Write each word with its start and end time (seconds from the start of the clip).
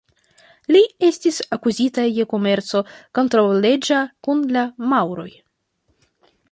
Li 0.75 0.79
estis 1.07 1.37
akuzita 1.57 2.05
je 2.15 2.25
komerco 2.31 2.83
kontraŭleĝa 3.19 4.01
kun 4.29 4.43
la 4.59 4.65
maŭroj. 4.95 5.29